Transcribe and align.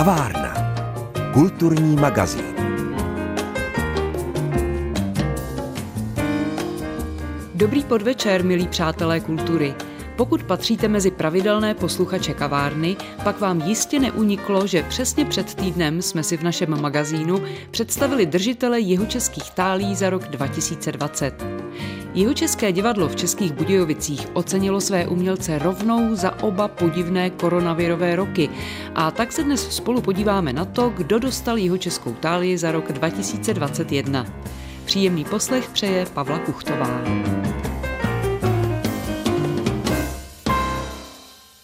Kavárna. 0.00 0.54
Kulturní 1.32 1.96
magazín. 1.96 2.44
Dobrý 7.54 7.84
podvečer, 7.84 8.44
milí 8.44 8.68
přátelé 8.68 9.20
kultury. 9.20 9.74
Pokud 10.16 10.42
patříte 10.42 10.88
mezi 10.88 11.10
pravidelné 11.10 11.74
posluchače 11.74 12.34
kavárny, 12.34 12.96
pak 13.24 13.40
vám 13.40 13.60
jistě 13.60 14.00
neuniklo, 14.00 14.66
že 14.66 14.82
přesně 14.82 15.24
před 15.24 15.54
týdnem 15.54 16.02
jsme 16.02 16.22
si 16.22 16.36
v 16.36 16.42
našem 16.42 16.80
magazínu 16.80 17.42
představili 17.70 18.26
držitele 18.26 18.80
jihočeských 18.80 19.50
tálí 19.50 19.94
za 19.94 20.10
rok 20.10 20.28
2020. 20.28 21.44
Jihočeské 22.14 22.72
divadlo 22.72 23.08
v 23.08 23.16
Českých 23.16 23.52
Budějovicích 23.52 24.28
ocenilo 24.32 24.80
své 24.80 25.06
umělce 25.06 25.58
rovnou 25.58 26.14
za 26.14 26.42
oba 26.42 26.68
podivné 26.68 27.30
koronavirové 27.30 28.16
roky 28.16 28.50
a 28.94 29.10
tak 29.10 29.32
se 29.32 29.42
dnes 29.42 29.76
spolu 29.76 30.00
podíváme 30.00 30.52
na 30.52 30.64
to, 30.64 30.88
kdo 30.88 31.18
dostal 31.18 31.58
jihočeskou 31.58 32.12
tálii 32.12 32.58
za 32.58 32.72
rok 32.72 32.92
2021. 32.92 34.26
Příjemný 34.84 35.24
poslech 35.24 35.70
přeje 35.70 36.06
Pavla 36.06 36.38
Kuchtová. 36.38 37.00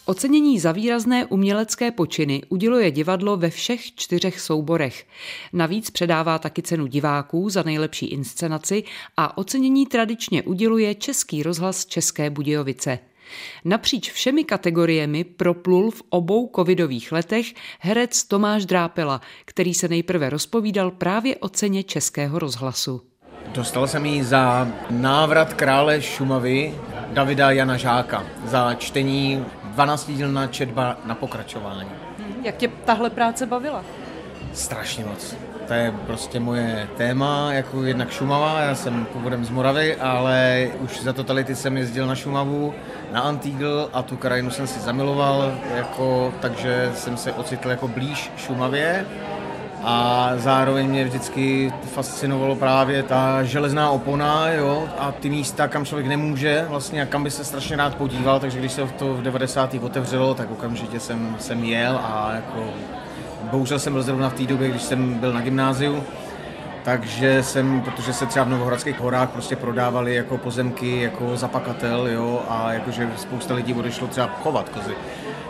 Ocenění 0.09 0.61
za 0.61 0.73
výrazné 0.73 1.27
umělecké 1.27 1.91
počiny 1.91 2.43
uděluje 2.49 2.91
divadlo 2.91 3.37
ve 3.37 3.51
všech 3.51 3.95
čtyřech 3.95 4.41
souborech. 4.41 5.07
Navíc 5.53 5.91
předává 5.91 6.39
taky 6.39 6.63
cenu 6.63 6.87
diváků 6.87 7.51
za 7.51 7.63
nejlepší 7.63 8.07
inscenaci 8.07 8.85
a 9.17 9.39
ocenění 9.39 9.87
tradičně 9.87 10.43
uděluje 10.43 10.95
Český 10.95 11.43
rozhlas 11.43 11.87
České 11.87 12.31
Budějovice. 12.31 12.99
Napříč 13.65 14.13
všemi 14.13 14.45
kategoriemi 14.45 15.25
proplul 15.25 15.91
v 15.91 16.03
obou 16.09 16.51
covidových 16.57 17.13
letech 17.13 17.47
herec 17.81 18.25
Tomáš 18.25 18.67
Drápela, 18.67 19.21
který 19.45 19.75
se 19.75 19.89
nejprve 19.89 20.31
rozpovídal 20.31 20.91
právě 20.91 21.37
o 21.37 21.49
ceně 21.49 21.83
Českého 21.83 22.39
rozhlasu. 22.39 23.03
Dostal 23.47 23.87
jsem 23.87 24.07
ji 24.07 24.25
za 24.25 24.69
návrat 24.91 25.55
krále 25.55 26.03
Šumavy 26.03 26.75
Davida 27.13 27.51
Jana 27.51 27.77
Žáka, 27.77 28.27
za 28.45 28.75
čtení 28.75 29.45
12-dílná 29.77 30.47
četba 30.47 30.97
na 31.05 31.15
pokračování. 31.15 31.91
Jak 32.43 32.57
tě 32.57 32.69
tahle 32.69 33.11
práce 33.11 33.47
bavila? 33.47 33.85
Strašně 34.53 35.05
moc. 35.05 35.37
To 35.69 35.75
je 35.75 35.95
prostě 36.07 36.41
moje 36.41 36.89
téma, 36.97 37.53
jako 37.53 37.83
jednak 37.83 38.11
Šumava, 38.11 38.61
já 38.61 38.75
jsem 38.75 39.05
původem 39.05 39.45
z 39.45 39.51
Moravy, 39.51 39.97
ale 39.97 40.69
už 40.81 41.01
za 41.01 41.13
totality 41.13 41.55
jsem 41.55 41.77
jezdil 41.77 42.07
na 42.07 42.15
Šumavu, 42.15 42.75
na 43.13 43.21
Antigl 43.21 43.91
a 43.93 44.03
tu 44.03 44.17
krajinu 44.17 44.51
jsem 44.51 44.67
si 44.67 44.81
zamiloval, 44.81 45.59
jako, 45.75 46.35
takže 46.41 46.91
jsem 46.95 47.17
se 47.17 47.33
ocitl 47.33 47.71
jako 47.71 47.89
blíž 47.89 48.33
Šumavě 48.37 49.07
a 49.83 50.31
zároveň 50.37 50.89
mě 50.89 51.05
vždycky 51.05 51.73
fascinovalo 51.95 52.57
právě 52.57 53.03
ta 53.03 53.43
železná 53.43 53.91
opona 53.91 54.49
jo, 54.51 54.89
a 54.99 55.13
ty 55.13 55.31
místa, 55.31 55.69
kam 55.69 55.85
člověk 55.85 56.09
nemůže 56.09 56.67
vlastně 56.69 57.03
a 57.03 57.07
kam 57.07 57.25
by 57.25 57.31
se 57.31 57.45
strašně 57.45 57.77
rád 57.77 57.95
podíval, 57.95 58.41
takže 58.41 58.59
když 58.59 58.73
se 58.73 58.87
to 58.87 59.15
v 59.15 59.23
90. 59.23 59.75
otevřelo, 59.75 60.35
tak 60.35 60.51
okamžitě 60.51 61.01
jsem, 61.01 61.37
jsem 61.39 61.65
jel 61.65 62.01
a 62.03 62.33
jako 62.35 62.65
bohužel 63.51 63.79
jsem 63.79 63.93
byl 63.93 64.03
zrovna 64.03 64.31
v 64.31 64.35
té 64.35 64.43
době, 64.43 64.69
když 64.69 64.83
jsem 64.83 65.15
byl 65.15 65.33
na 65.33 65.41
gymnáziu, 65.41 66.05
takže 66.85 67.43
jsem, 67.43 67.81
protože 67.81 68.13
se 68.13 68.27
třeba 68.27 68.45
v 68.45 68.49
Novohradských 68.49 69.01
horách 69.01 69.31
prostě 69.31 69.57
prodávali 69.57 70.15
jako 70.15 70.39
pozemky, 70.39 71.01
jako 71.01 71.37
zapakatel, 71.37 72.09
jo, 72.09 72.43
a 72.49 72.73
jakože 72.73 73.11
spousta 73.17 73.55
lidí 73.55 73.75
odešlo 73.75 74.07
třeba 74.07 74.27
chovat 74.43 74.69
kozy. 74.69 74.95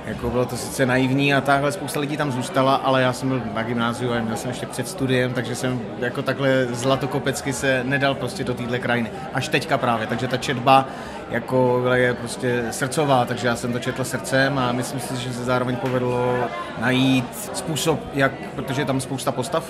Jako 0.06 0.30
bylo 0.30 0.44
to 0.44 0.56
sice 0.56 0.86
naivní 0.86 1.34
a 1.34 1.40
takhle 1.40 1.72
spousta 1.72 2.00
lidí 2.00 2.16
tam 2.16 2.32
zůstala, 2.32 2.74
ale 2.74 3.02
já 3.02 3.12
jsem 3.12 3.28
byl 3.28 3.42
na 3.54 3.62
gymnáziu 3.62 4.12
a 4.12 4.20
měl 4.20 4.36
jsem 4.36 4.50
ještě 4.50 4.66
před 4.66 4.88
studiem, 4.88 5.32
takže 5.32 5.54
jsem 5.54 5.80
jako 5.98 6.22
takhle 6.22 6.66
zlatokopecky 6.66 7.52
se 7.52 7.84
nedal 7.84 8.14
prostě 8.14 8.44
do 8.44 8.54
téhle 8.54 8.78
krajiny. 8.78 9.10
Až 9.34 9.48
teďka 9.48 9.78
právě, 9.78 10.06
takže 10.06 10.28
ta 10.28 10.36
četba 10.36 10.88
jako 11.30 11.82
je 11.94 12.14
prostě 12.14 12.64
srdcová, 12.70 13.24
takže 13.24 13.46
já 13.46 13.56
jsem 13.56 13.72
to 13.72 13.78
četl 13.78 14.04
srdcem 14.04 14.58
a 14.58 14.72
myslím 14.72 15.00
si, 15.00 15.16
že 15.16 15.32
se 15.32 15.44
zároveň 15.44 15.76
povedlo 15.76 16.48
najít 16.80 17.50
způsob, 17.54 18.00
jak, 18.14 18.32
protože 18.54 18.80
je 18.82 18.86
tam 18.86 19.00
spousta 19.00 19.32
postav, 19.32 19.64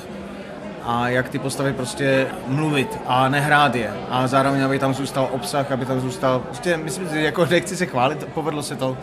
a 0.86 1.08
jak 1.08 1.28
ty 1.28 1.38
postavy 1.38 1.72
prostě 1.72 2.26
mluvit 2.46 2.98
a 3.06 3.28
nehrát 3.28 3.74
je. 3.74 3.92
A 4.10 4.26
zároveň, 4.26 4.64
aby 4.64 4.78
tam 4.78 4.94
zůstal 4.94 5.28
obsah, 5.32 5.72
aby 5.72 5.86
tam 5.86 6.00
zůstal, 6.00 6.40
prostě 6.40 6.76
myslím, 6.76 7.08
že 7.08 7.20
jako 7.20 7.46
nechci 7.46 7.76
se 7.76 7.86
chválit, 7.86 8.24
povedlo 8.24 8.62
se 8.62 8.76
to, 8.76 8.96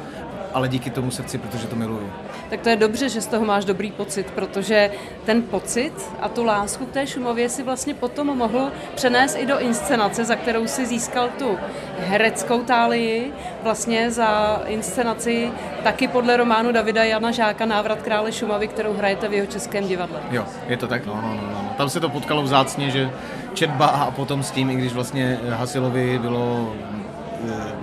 ale 0.54 0.70
díky 0.70 0.90
tomu 0.90 1.12
srdci, 1.12 1.38
protože 1.38 1.68
to 1.68 1.76
miluju. 1.76 2.10
Tak 2.50 2.62
to 2.62 2.70
je 2.70 2.76
dobře, 2.76 3.10
že 3.10 3.22
z 3.22 3.28
toho 3.28 3.46
máš 3.46 3.66
dobrý 3.66 3.92
pocit, 3.92 4.32
protože 4.32 4.92
ten 5.26 5.42
pocit 5.42 5.94
a 6.22 6.30
tu 6.30 6.44
lásku 6.44 6.86
k 6.86 6.92
té 6.92 7.08
Šumově 7.08 7.50
si 7.50 7.64
vlastně 7.64 7.94
potom 7.94 8.38
mohl 8.38 8.72
přenést 8.96 9.36
i 9.36 9.46
do 9.46 9.60
inscenace, 9.60 10.26
za 10.26 10.36
kterou 10.36 10.68
si 10.68 10.86
získal 10.86 11.30
tu 11.40 11.58
hereckou 12.00 12.64
tálii, 12.64 13.34
vlastně 13.64 14.12
za 14.12 14.62
inscenaci 14.66 15.52
taky 15.84 16.08
podle 16.08 16.38
románu 16.38 16.72
Davida 16.72 17.04
Jana 17.04 17.32
Žáka 17.32 17.66
Návrat 17.66 18.02
krále 18.02 18.32
Šumavy, 18.32 18.68
kterou 18.68 18.94
hrajete 18.94 19.28
v 19.28 19.34
jeho 19.34 19.48
českém 19.48 19.88
divadle. 19.88 20.20
Jo, 20.32 20.46
je 20.68 20.78
to 20.78 20.88
tak, 20.88 21.06
no, 21.06 21.16
no, 21.16 21.34
no, 21.34 21.42
no. 21.52 21.74
Tam 21.78 21.90
se 21.90 22.00
to 22.00 22.10
potkalo 22.10 22.42
vzácně, 22.42 22.90
že 22.90 23.12
četba 23.54 23.86
a 23.86 24.12
potom 24.12 24.44
s 24.44 24.52
tím, 24.52 24.70
i 24.70 24.76
když 24.76 24.94
vlastně 24.94 25.40
Hasilovi 25.50 26.20
bylo 26.20 26.74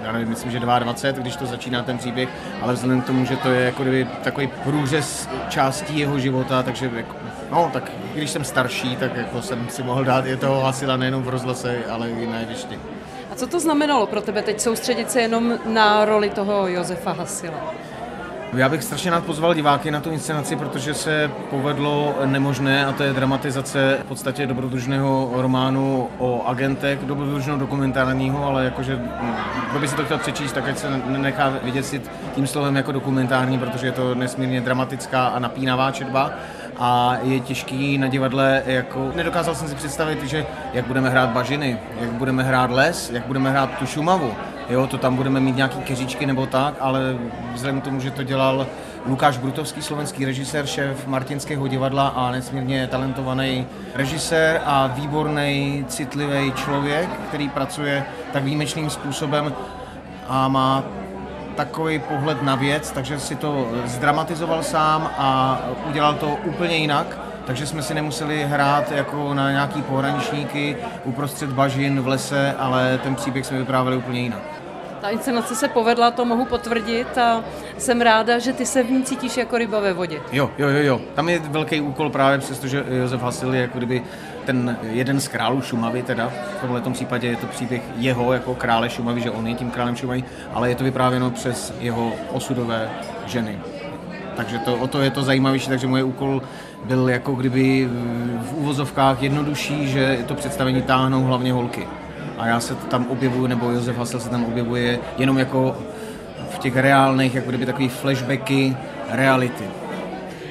já 0.03 0.13
nevím, 0.13 0.29
myslím, 0.29 0.51
že 0.51 0.61
22, 0.61 1.23
když 1.23 1.37
to 1.37 1.47
začíná 1.47 1.83
ten 1.83 1.99
příběh, 1.99 2.29
ale 2.63 2.75
vzhledem 2.75 3.03
k 3.03 3.07
tomu, 3.07 3.25
že 3.25 3.37
to 3.37 3.51
je 3.51 3.65
jako 3.65 3.83
kdyby 3.83 4.09
takový 4.25 4.47
průřez 4.47 5.29
částí 5.49 5.99
jeho 5.99 6.19
života, 6.19 6.63
takže 6.63 6.91
jako, 6.95 7.17
no, 7.51 7.71
tak 7.73 7.93
když 8.15 8.31
jsem 8.31 8.45
starší, 8.45 8.97
tak 8.97 9.17
jako 9.17 9.43
jsem 9.43 9.69
si 9.69 9.83
mohl 9.83 10.05
dát 10.05 10.27
je 10.27 10.37
toho 10.37 10.61
Hasila 10.61 10.97
nejenom 10.97 11.23
v 11.23 11.29
rozhlase, 11.29 11.79
ale 11.91 12.11
i 12.11 12.27
na 12.27 12.39
jevišti. 12.39 12.79
A 13.33 13.35
co 13.35 13.47
to 13.47 13.61
znamenalo 13.61 14.07
pro 14.07 14.21
tebe 14.21 14.43
teď 14.43 14.61
soustředit 14.61 15.11
se 15.11 15.21
jenom 15.21 15.59
na 15.67 16.05
roli 16.05 16.31
toho 16.31 16.69
Josefa 16.69 17.13
Hasila? 17.13 17.75
Já 18.53 18.69
bych 18.69 18.85
strašně 18.85 19.11
rád 19.11 19.25
pozval 19.25 19.55
diváky 19.55 19.91
na 19.91 20.01
tu 20.01 20.11
inscenaci, 20.11 20.57
protože 20.57 20.95
se 20.95 21.31
povedlo 21.51 22.15
nemožné 22.25 22.87
a 22.87 22.93
to 22.93 23.03
je 23.03 23.13
dramatizace 23.13 23.99
v 24.05 24.09
podstatě 24.09 24.47
dobrodružného 24.47 25.31
románu 25.35 26.09
o 26.19 26.47
agentech, 26.47 26.99
dobrodružného 27.03 27.59
dokumentárního, 27.59 28.45
ale 28.45 28.65
jakože, 28.65 29.01
kdo 29.71 29.81
by 29.81 29.89
si 29.89 29.97
to 29.97 30.05
chtěl 30.05 30.19
přečíst, 30.19 30.53
tak 30.53 30.69
ať 30.69 30.79
se 30.79 30.89
nechá 31.07 31.53
vyděsit 31.63 32.11
tím 32.35 32.47
slovem 32.47 32.77
jako 32.77 32.93
dokumentární, 32.93 33.59
protože 33.59 33.87
je 33.87 33.93
to 33.93 34.15
nesmírně 34.15 34.61
dramatická 34.61 35.27
a 35.27 35.39
napínavá 35.39 35.91
četba 35.91 36.31
a 36.79 37.17
je 37.23 37.41
těžký 37.41 37.99
na 37.99 38.09
divadle, 38.09 38.63
jako 38.67 39.13
nedokázal 39.15 39.55
jsem 39.55 39.69
si 39.69 39.75
představit, 39.75 40.23
že 40.23 40.47
jak 40.73 40.87
budeme 40.87 41.11
hrát 41.11 41.31
bažiny, 41.31 41.79
jak 42.01 42.11
budeme 42.11 42.43
hrát 42.43 42.71
les, 42.71 43.11
jak 43.11 43.27
budeme 43.27 43.51
hrát 43.51 43.79
tu 43.79 43.87
šumavu, 43.87 44.35
jo, 44.71 44.87
to 44.87 44.99
tam 44.99 45.17
budeme 45.17 45.41
mít 45.41 45.57
nějaký 45.57 45.79
keříčky 45.79 46.27
nebo 46.27 46.47
tak, 46.47 46.75
ale 46.81 47.17
vzhledem 47.55 47.81
k 47.81 47.85
tomu, 47.85 48.01
že 48.01 48.11
to 48.11 48.23
dělal 48.23 48.67
Lukáš 49.07 49.39
Brutovský, 49.39 49.83
slovenský 49.83 50.25
režisér, 50.25 50.67
šéf 50.67 51.07
Martinského 51.07 51.69
divadla 51.69 52.09
a 52.09 52.31
nesmírně 52.31 52.87
talentovaný 52.87 53.67
režisér 53.95 54.61
a 54.65 54.87
výborný, 54.87 55.85
citlivý 55.89 56.53
člověk, 56.53 57.11
který 57.29 57.49
pracuje 57.49 58.05
tak 58.33 58.45
výjimečným 58.45 58.91
způsobem 58.91 59.55
a 60.29 60.49
má 60.49 60.85
takový 61.57 61.99
pohled 61.99 62.43
na 62.43 62.55
věc, 62.55 62.91
takže 62.91 63.21
si 63.21 63.37
to 63.37 63.69
zdramatizoval 63.85 64.63
sám 64.63 65.11
a 65.19 65.61
udělal 65.89 66.15
to 66.15 66.39
úplně 66.45 66.77
jinak. 66.77 67.19
Takže 67.47 67.67
jsme 67.67 67.83
si 67.83 67.95
nemuseli 67.95 68.45
hrát 68.45 68.93
jako 68.93 69.35
na 69.35 69.51
nějaký 69.51 69.83
pohraničníky 69.83 70.77
uprostřed 71.05 71.53
bažin 71.53 72.01
v 72.01 72.09
lese, 72.09 72.55
ale 72.59 72.99
ten 73.03 73.15
příběh 73.15 73.47
jsme 73.47 73.59
vyprávěli 73.59 73.97
úplně 73.97 74.21
jinak. 74.21 74.60
Ta 75.01 75.09
inscenace 75.09 75.55
se 75.55 75.69
povedla, 75.69 76.11
to 76.11 76.25
mohu 76.25 76.45
potvrdit 76.45 77.19
a 77.19 77.45
jsem 77.79 78.01
ráda, 78.01 78.39
že 78.39 78.53
ty 78.53 78.67
se 78.67 78.83
v 78.83 78.91
ní 78.91 79.03
cítíš 79.03 79.37
jako 79.37 79.59
ryba 79.59 79.81
ve 79.81 79.93
vodě. 79.93 80.21
Jo, 80.33 80.51
jo, 80.59 80.69
jo, 80.69 80.83
jo. 80.83 81.01
Tam 81.15 81.29
je 81.29 81.39
velký 81.39 81.81
úkol 81.81 82.11
právě 82.11 82.39
přestože 82.39 82.85
Josef 82.89 83.23
Hasil 83.23 83.55
je 83.55 83.61
jako 83.61 83.79
kdyby 83.79 84.03
ten 84.45 84.77
jeden 84.83 85.21
z 85.21 85.29
králů 85.29 85.63
Šumavy, 85.63 86.03
teda 86.03 86.29
v 86.29 86.61
tomhle 86.61 86.81
případě 86.93 87.29
je 87.29 87.37
to 87.37 87.47
příběh 87.47 87.83
jeho 87.97 88.33
jako 88.33 88.55
krále 88.55 88.91
Šumavy, 88.91 89.21
že 89.21 89.31
on 89.31 89.47
je 89.47 89.55
tím 89.55 89.71
králem 89.71 89.97
Šumavy, 89.97 90.25
ale 90.53 90.69
je 90.69 90.75
to 90.75 90.85
vyprávěno 90.85 91.31
přes 91.31 91.75
jeho 91.81 92.13
osudové 92.33 92.91
ženy. 93.27 93.59
Takže 94.37 94.59
to, 94.59 94.75
o 94.75 94.87
to 94.87 95.01
je 95.01 95.11
to 95.11 95.23
zajímavější, 95.23 95.69
takže 95.69 95.87
můj 95.87 96.03
úkol 96.03 96.43
byl 96.85 97.09
jako 97.09 97.33
kdyby 97.33 97.89
v 98.43 98.53
úvozovkách 98.55 99.23
jednodušší, 99.23 99.89
že 99.89 100.25
to 100.29 100.35
představení 100.35 100.83
táhnou 100.83 101.25
hlavně 101.25 101.53
holky 101.53 101.87
a 102.41 102.47
já 102.47 102.61
se 102.61 102.75
tam 102.75 103.07
objevuju, 103.07 103.47
nebo 103.47 103.71
Josef 103.71 103.97
Hasel 103.97 104.21
se 104.21 104.31
tam 104.31 104.45
objevuje 104.45 104.99
jenom 105.19 105.39
jako 105.39 105.77
v 106.51 106.59
těch 106.59 106.77
reálných, 106.77 107.35
jako 107.35 107.49
kdyby 107.49 107.67
takový 107.67 107.89
flashbacky 107.89 108.77
reality. 109.09 109.65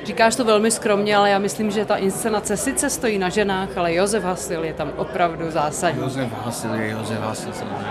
Říkáš 0.09 0.35
to 0.35 0.45
velmi 0.45 0.71
skromně, 0.71 1.17
ale 1.17 1.29
já 1.29 1.39
myslím, 1.39 1.71
že 1.71 1.85
ta 1.85 1.95
inscenace 1.95 2.57
sice 2.57 2.89
stojí 2.89 3.19
na 3.19 3.29
ženách, 3.29 3.77
ale 3.77 3.93
Josef 3.93 4.23
Hasil 4.23 4.63
je 4.63 4.73
tam 4.73 4.91
opravdu 4.97 5.51
zásadní. 5.51 6.01
Josef 6.01 6.29
Hasil 6.45 6.73
je 6.73 6.89
Josef 6.89 7.19
Hasil 7.19 7.53
samozřejmě. 7.53 7.87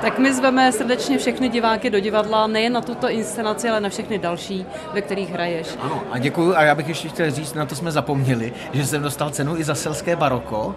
Tak 0.00 0.18
my 0.18 0.34
zveme 0.34 0.72
srdečně 0.72 1.18
všechny 1.18 1.48
diváky 1.48 1.90
do 1.90 2.00
divadla, 2.00 2.46
nejen 2.46 2.72
na 2.72 2.80
tuto 2.80 3.10
inscenaci, 3.10 3.68
ale 3.68 3.80
na 3.80 3.88
všechny 3.88 4.18
další, 4.18 4.66
ve 4.92 5.02
kterých 5.02 5.30
hraješ. 5.30 5.68
Ano, 5.80 6.02
a 6.10 6.18
děkuji. 6.18 6.54
A 6.54 6.62
já 6.62 6.74
bych 6.74 6.88
ještě 6.88 7.08
chtěl 7.08 7.30
říct, 7.30 7.54
na 7.54 7.66
to 7.66 7.74
jsme 7.74 7.92
zapomněli, 7.92 8.52
že 8.72 8.86
jsem 8.86 9.02
dostal 9.02 9.30
cenu 9.30 9.56
i 9.56 9.64
za 9.64 9.74
selské 9.74 10.16
baroko. 10.16 10.74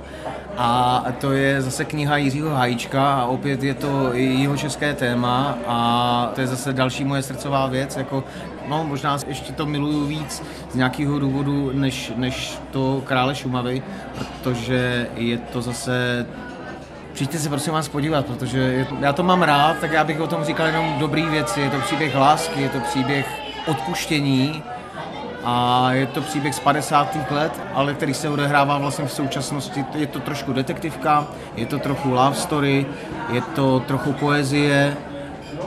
A 0.57 1.06
to 1.22 1.31
je 1.31 1.62
zase 1.62 1.86
kniha 1.86 2.18
Jiřího 2.18 2.50
Hajíčka 2.50 3.13
a 3.13 3.25
opět 3.25 3.63
je 3.63 3.74
to 3.74 4.10
jeho 4.13 4.57
české 4.57 4.94
téma 4.94 5.57
a 5.68 6.31
to 6.36 6.42
je 6.42 6.48
zase 6.48 6.74
další 6.74 7.04
moje 7.04 7.22
srdcová 7.22 7.68
věc. 7.68 7.98
Jako, 7.98 8.24
no, 8.68 8.84
možná 8.84 9.18
ještě 9.28 9.54
to 9.54 9.66
miluju 9.66 10.06
víc 10.06 10.44
z 10.72 10.75
nějakého 10.75 11.19
důvodu, 11.19 11.72
než, 11.74 12.12
než 12.16 12.60
to 12.72 13.02
Krále 13.06 13.36
Šumavy, 13.36 13.84
protože 14.18 15.08
je 15.16 15.38
to 15.38 15.62
zase 15.62 16.25
Přijďte 17.14 17.40
se 17.40 17.50
prosím 17.50 17.74
vás 17.74 17.88
podívat, 17.88 18.25
protože 18.25 18.60
je, 18.60 18.88
já 19.00 19.14
to 19.14 19.24
mám 19.24 19.42
rád, 19.42 19.78
tak 19.80 19.92
já 19.92 20.04
bych 20.04 20.19
o 20.19 20.28
tom 20.28 20.44
říkal 20.44 20.68
jenom 20.68 20.96
dobrý 21.00 21.25
věci. 21.25 21.62
Je 21.62 21.69
to 21.69 21.80
příběh 21.80 22.16
lásky, 22.16 22.62
je 22.62 22.69
to 22.69 22.80
příběh 22.80 23.28
odpuštění 23.68 24.64
a 25.44 25.88
je 25.94 26.06
to 26.06 26.22
příběh 26.22 26.56
z 26.56 26.60
50. 26.60 27.31
let, 27.31 27.62
ale 27.74 27.94
který 27.94 28.13
se 28.13 28.30
odehrává 28.30 28.78
vlastně 28.78 29.06
v 29.06 29.12
současnosti. 29.12 29.86
Je 29.96 30.08
to 30.08 30.20
trošku 30.20 30.54
detektivka, 30.54 31.28
je 31.56 31.66
to 31.66 31.80
trochu 31.80 32.10
love 32.10 32.36
story, 32.36 32.86
je 33.30 33.42
to 33.42 33.80
trochu 33.80 34.13
poezie 34.13 34.98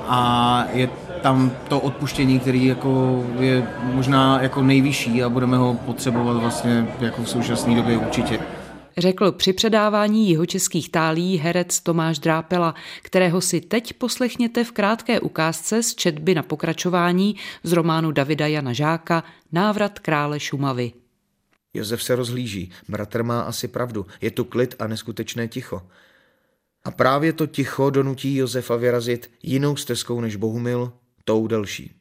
a 0.08 0.64
je 0.72 0.88
tam 1.22 1.52
to 1.68 1.80
odpuštění, 1.80 2.40
který 2.40 2.66
jako 2.66 3.22
je 3.38 3.68
možná 3.82 4.42
jako 4.42 4.62
nejvyšší 4.62 5.22
a 5.22 5.28
budeme 5.28 5.56
ho 5.56 5.74
potřebovat 5.74 6.36
vlastně 6.36 6.86
jako 7.00 7.22
v 7.22 7.28
současné 7.28 7.74
době 7.74 7.98
určitě 7.98 8.38
řekl 9.00 9.32
při 9.32 9.52
předávání 9.52 10.28
jihočeských 10.28 10.90
tálí 10.90 11.38
herec 11.38 11.80
Tomáš 11.80 12.18
Drápela, 12.18 12.74
kterého 13.02 13.40
si 13.40 13.60
teď 13.60 13.92
poslechněte 13.92 14.64
v 14.64 14.72
krátké 14.72 15.20
ukázce 15.20 15.82
z 15.82 15.94
četby 15.94 16.34
na 16.34 16.42
pokračování 16.42 17.36
z 17.62 17.72
románu 17.72 18.10
Davida 18.10 18.46
Jana 18.46 18.72
Žáka 18.72 19.24
Návrat 19.52 19.98
krále 19.98 20.40
Šumavy. 20.40 20.92
Josef 21.74 22.02
se 22.02 22.16
rozhlíží. 22.16 22.70
Bratr 22.88 23.22
má 23.22 23.40
asi 23.40 23.68
pravdu. 23.68 24.06
Je 24.20 24.30
tu 24.30 24.44
klid 24.44 24.74
a 24.78 24.86
neskutečné 24.86 25.48
ticho. 25.48 25.82
A 26.84 26.90
právě 26.90 27.32
to 27.32 27.46
ticho 27.46 27.90
donutí 27.90 28.36
Josefa 28.36 28.76
vyrazit 28.76 29.30
jinou 29.42 29.76
stezkou 29.76 30.20
než 30.20 30.36
Bohumil, 30.36 30.92
tou 31.30 31.46
delší. 31.46 31.94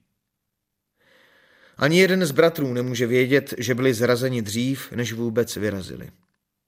Ani 1.77 1.99
jeden 1.99 2.25
z 2.25 2.31
bratrů 2.31 2.73
nemůže 2.73 3.07
vědět, 3.07 3.53
že 3.57 3.75
byli 3.75 3.93
zrazeni 3.93 4.41
dřív, 4.41 4.91
než 4.91 5.13
vůbec 5.13 5.55
vyrazili. 5.55 6.09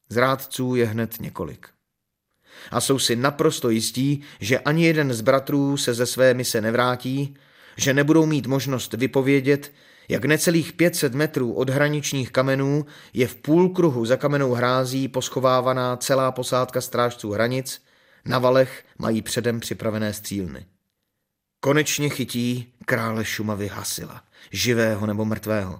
Zrádců 0.09 0.75
je 0.75 0.85
hned 0.85 1.21
několik. 1.21 1.67
A 2.71 2.81
jsou 2.81 2.99
si 2.99 3.15
naprosto 3.15 3.69
jistí, 3.69 4.21
že 4.39 4.59
ani 4.59 4.85
jeden 4.85 5.13
z 5.13 5.21
bratrů 5.21 5.77
se 5.77 5.93
ze 5.93 6.05
své 6.05 6.33
mise 6.33 6.61
nevrátí, 6.61 7.35
že 7.77 7.93
nebudou 7.93 8.25
mít 8.25 8.47
možnost 8.47 8.93
vypovědět, 8.93 9.71
jak 10.09 10.25
necelých 10.25 10.73
500 10.73 11.13
metrů 11.13 11.53
od 11.53 11.69
hraničních 11.69 12.31
kamenů 12.31 12.85
je 13.13 13.27
v 13.27 13.35
půl 13.35 13.69
kruhu 13.69 14.05
za 14.05 14.17
kamenou 14.17 14.53
hrází 14.53 15.07
poschovávaná 15.07 15.97
celá 15.97 16.31
posádka 16.31 16.81
strážců 16.81 17.31
hranic, 17.31 17.81
na 18.25 18.39
valech 18.39 18.85
mají 18.97 19.21
předem 19.21 19.59
připravené 19.59 20.13
střílny. 20.13 20.65
Konečně 21.63 22.09
chytí 22.09 22.73
krále 22.85 23.25
Šumavy 23.25 23.67
Hasila, 23.67 24.23
živého 24.51 25.07
nebo 25.07 25.25
mrtvého. 25.25 25.79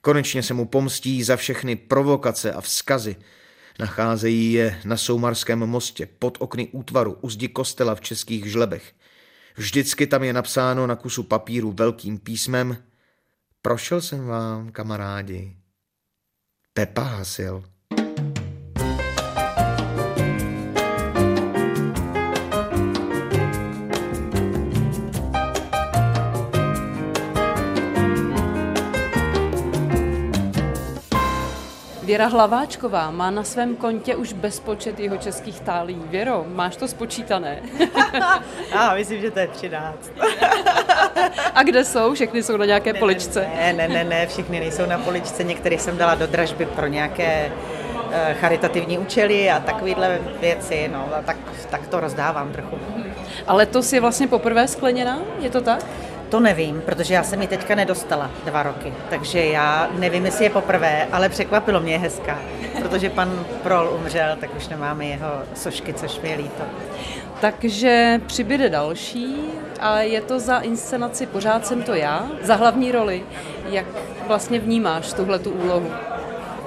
Konečně 0.00 0.42
se 0.42 0.54
mu 0.54 0.66
pomstí 0.66 1.22
za 1.22 1.36
všechny 1.36 1.76
provokace 1.76 2.52
a 2.52 2.60
vzkazy, 2.60 3.16
Nacházejí 3.78 4.52
je 4.52 4.80
na 4.84 4.96
Soumarském 4.96 5.58
mostě, 5.58 6.06
pod 6.06 6.38
okny 6.40 6.68
útvaru, 6.72 7.18
u 7.20 7.30
zdi 7.30 7.48
kostela 7.48 7.94
v 7.94 8.00
českých 8.00 8.50
žlebech. 8.50 8.92
Vždycky 9.56 10.06
tam 10.06 10.22
je 10.22 10.32
napsáno 10.32 10.86
na 10.86 10.96
kusu 10.96 11.22
papíru 11.22 11.72
velkým 11.72 12.18
písmem 12.18 12.76
Prošel 13.62 14.00
jsem 14.00 14.26
vám, 14.26 14.72
kamarádi. 14.72 15.56
Pepa 16.72 17.02
Hasil. 17.02 17.71
Věra 32.02 32.26
Hlaváčková 32.26 33.10
má 33.10 33.30
na 33.30 33.44
svém 33.44 33.76
kontě 33.76 34.16
už 34.16 34.32
bezpočet 34.32 35.00
jeho 35.00 35.16
českých 35.16 35.60
tálí. 35.60 36.02
Věro, 36.04 36.44
máš 36.48 36.76
to 36.76 36.88
spočítané? 36.88 37.58
Já 38.72 38.94
myslím, 38.94 39.20
že 39.20 39.30
to 39.30 39.38
je 39.38 39.46
13. 39.48 40.10
A 41.54 41.62
kde 41.62 41.84
jsou? 41.84 42.14
Všechny 42.14 42.42
jsou 42.42 42.56
na 42.56 42.64
nějaké 42.64 42.92
ne, 42.92 42.98
poličce? 42.98 43.46
Ne, 43.56 43.72
ne, 43.72 43.88
ne, 43.88 44.04
ne, 44.04 44.26
všechny 44.26 44.60
nejsou 44.60 44.86
na 44.86 44.98
poličce. 44.98 45.44
Některé 45.44 45.78
jsem 45.78 45.96
dala 45.96 46.14
do 46.14 46.26
dražby 46.26 46.66
pro 46.66 46.86
nějaké 46.86 47.52
uh, 48.06 48.12
charitativní 48.40 48.98
účely 48.98 49.50
a 49.50 49.60
takovéhle 49.60 50.18
věci, 50.40 50.90
no, 50.92 51.08
tak, 51.24 51.36
tak 51.70 51.86
to 51.86 52.00
rozdávám 52.00 52.52
trochu. 52.52 52.78
Ale 53.46 53.66
to 53.66 53.80
je 53.92 54.00
vlastně 54.00 54.28
poprvé 54.28 54.68
skleněná, 54.68 55.18
je 55.38 55.50
to 55.50 55.60
tak? 55.60 55.84
To 56.32 56.40
nevím, 56.40 56.80
protože 56.80 57.14
já 57.14 57.22
jsem 57.22 57.42
ji 57.42 57.48
teďka 57.48 57.74
nedostala 57.74 58.30
dva 58.44 58.62
roky, 58.62 58.92
takže 59.10 59.44
já 59.44 59.88
nevím, 59.98 60.24
jestli 60.24 60.44
je 60.44 60.50
poprvé, 60.50 61.08
ale 61.12 61.28
překvapilo 61.28 61.80
mě 61.80 61.98
hezká, 61.98 62.38
protože 62.82 63.10
pan 63.10 63.44
Prol 63.62 63.98
umřel, 64.00 64.36
tak 64.40 64.56
už 64.56 64.68
nemáme 64.68 65.04
jeho 65.04 65.28
sošky, 65.54 65.94
což 65.94 66.20
mi 66.20 66.30
je 66.30 66.36
líto. 66.36 66.62
Takže 67.40 68.20
přibyde 68.26 68.68
další 68.68 69.36
a 69.80 70.00
je 70.00 70.20
to 70.20 70.40
za 70.40 70.58
inscenaci 70.58 71.26
Pořád 71.26 71.66
jsem 71.66 71.82
to 71.82 71.94
já, 71.94 72.26
za 72.42 72.54
hlavní 72.54 72.92
roli. 72.92 73.22
Jak 73.68 73.86
vlastně 74.26 74.60
vnímáš 74.60 75.12
tuhle 75.12 75.38
tu 75.38 75.50
úlohu? 75.50 75.90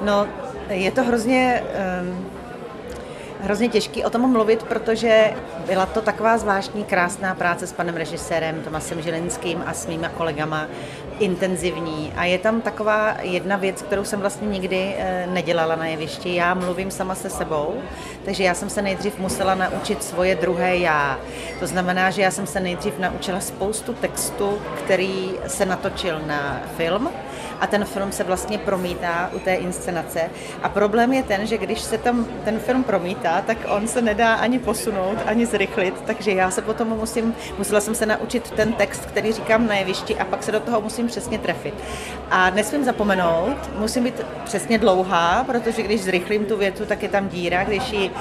No, 0.01 0.27
je 0.69 0.91
to 0.91 1.03
hrozně 1.03 1.63
um, 2.01 2.34
hrozně 3.41 3.69
těžký 3.69 4.05
o 4.05 4.09
tom 4.09 4.31
mluvit, 4.31 4.63
protože 4.63 5.33
byla 5.67 5.85
to 5.85 6.01
taková 6.01 6.37
zvláštní, 6.37 6.83
krásná 6.83 7.35
práce 7.35 7.67
s 7.67 7.73
panem 7.73 7.95
režisérem 7.95 8.61
Tomasem 8.61 9.01
Žilinským 9.01 9.63
a 9.65 9.73
s 9.73 9.87
mýma 9.87 10.09
kolegama, 10.09 10.67
intenzivní. 11.19 12.13
A 12.15 12.25
je 12.25 12.39
tam 12.39 12.62
taková 12.62 13.15
jedna 13.21 13.56
věc, 13.56 13.81
kterou 13.81 14.03
jsem 14.03 14.19
vlastně 14.19 14.47
nikdy 14.47 14.95
eh, 14.97 15.27
nedělala 15.27 15.75
na 15.75 15.85
jevišti. 15.85 16.35
Já 16.35 16.53
mluvím 16.53 16.91
sama 16.91 17.15
se 17.15 17.29
sebou, 17.29 17.73
takže 18.25 18.44
já 18.44 18.53
jsem 18.53 18.69
se 18.69 18.81
nejdřív 18.81 19.19
musela 19.19 19.56
naučit 19.56 20.03
svoje 20.03 20.35
druhé 20.35 20.77
já. 20.77 21.19
To 21.59 21.67
znamená, 21.67 22.09
že 22.09 22.21
já 22.21 22.31
jsem 22.31 22.47
se 22.47 22.59
nejdřív 22.59 23.00
naučila 23.00 23.39
spoustu 23.39 23.94
textu, 23.94 24.61
který 24.83 25.31
se 25.47 25.66
natočil 25.66 26.21
na 26.25 26.61
film, 26.78 27.09
a 27.59 27.68
ten 27.68 27.85
film 27.85 28.11
se 28.11 28.23
vlastně 28.23 28.57
promítá 28.57 29.30
u 29.33 29.40
té 29.40 29.54
inscenace. 29.56 30.30
A 30.63 30.69
problém 30.69 31.13
je 31.13 31.23
ten, 31.23 31.47
že 31.47 31.57
když 31.57 31.81
se 31.81 31.97
tam 31.97 32.25
ten 32.45 32.59
film 32.59 32.83
promítá, 32.83 33.42
tak 33.42 33.57
on 33.68 33.87
se 33.87 34.01
nedá 34.01 34.33
ani 34.33 34.59
posunout, 34.59 35.18
ani 35.25 35.45
zrychlit, 35.45 36.01
takže 36.06 36.31
já 36.31 36.51
se 36.51 36.61
potom 36.61 36.87
musím, 36.87 37.35
musela 37.57 37.81
jsem 37.81 37.95
se 37.95 38.06
naučit 38.06 38.51
ten 38.51 38.73
text, 38.73 39.06
který 39.06 39.33
říkám 39.33 39.68
na 39.68 39.75
jevišti 39.75 40.16
a 40.16 40.25
pak 40.25 40.44
se 40.44 40.51
do 40.51 40.59
toho 40.59 40.81
musím 40.81 41.05
přesně 41.07 41.40
trefit. 41.40 41.74
A 42.31 42.50
nesmím 42.50 42.83
zapomenout, 42.83 43.57
musím 43.78 44.04
být 44.04 44.21
přesně 44.44 44.78
dlouhá, 44.78 45.44
protože 45.44 45.83
když 45.83 46.02
zrychlím 46.02 46.45
tu 46.45 46.57
větu, 46.57 46.85
tak 46.85 47.04
je 47.04 47.09
tam 47.09 47.28
díra, 47.28 47.64
když 47.64 47.92
ji, 47.92 48.12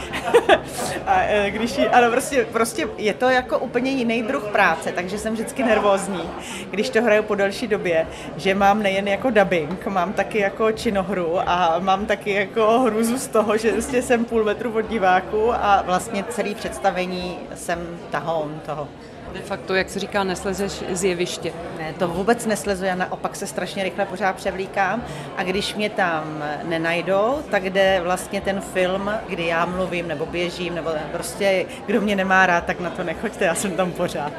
a, 1.06 1.20
e, 1.22 1.50
když 1.50 1.78
ji 1.78 1.88
ano, 1.88 2.10
prostě, 2.10 2.46
prostě 2.52 2.88
je 2.96 3.14
to 3.14 3.28
jako 3.28 3.58
úplně 3.58 3.90
jiný 3.90 4.22
druh 4.22 4.44
práce, 4.44 4.92
takže 4.92 5.18
jsem 5.18 5.34
vždycky 5.34 5.62
nervózní, 5.62 6.30
když 6.70 6.90
to 6.90 7.02
hraju 7.02 7.22
po 7.22 7.34
delší 7.34 7.66
době, 7.66 8.06
že 8.36 8.54
mám 8.54 8.82
nejen 8.82 9.08
jako 9.08 9.30
dubbing, 9.30 9.86
mám 9.86 10.12
taky 10.12 10.38
jako 10.38 10.72
činohru 10.72 11.38
a 11.46 11.78
mám 11.78 12.06
taky 12.06 12.30
jako 12.30 12.78
hruzu 12.80 13.18
z 13.18 13.28
toho, 13.28 13.56
že 13.56 13.72
vlastně 13.72 14.02
jsem 14.02 14.24
půl 14.24 14.44
metru 14.44 14.72
od 14.72 14.88
diváku 14.88 15.52
a 15.54 15.82
vlastně 15.86 16.24
celý 16.28 16.54
představení 16.54 17.38
jsem 17.54 17.98
tahoun 18.10 18.60
toho. 18.66 18.88
De 19.34 19.40
facto, 19.40 19.74
jak 19.74 19.90
se 19.90 19.98
říká, 19.98 20.24
neslezeš 20.24 20.72
z 20.92 21.04
jeviště. 21.04 21.52
Ne, 21.78 21.94
to 21.98 22.08
vůbec 22.08 22.46
neslezu, 22.46 22.84
já 22.84 22.94
naopak 22.94 23.36
se 23.36 23.46
strašně 23.46 23.84
rychle 23.84 24.06
pořád 24.06 24.36
převlíkám 24.36 25.04
a 25.36 25.42
když 25.42 25.74
mě 25.74 25.90
tam 25.90 26.44
nenajdou, 26.62 27.42
tak 27.50 27.64
jde 27.64 28.00
vlastně 28.04 28.40
ten 28.40 28.60
film, 28.60 29.10
kdy 29.28 29.46
já 29.46 29.66
mluvím 29.66 30.08
nebo 30.08 30.26
běžím, 30.26 30.74
nebo 30.74 30.90
prostě 31.12 31.66
kdo 31.86 32.00
mě 32.00 32.16
nemá 32.16 32.46
rád, 32.46 32.64
tak 32.64 32.80
na 32.80 32.90
to 32.90 33.04
nechoďte, 33.04 33.44
já 33.44 33.54
jsem 33.54 33.76
tam 33.76 33.92
pořád. 33.92 34.32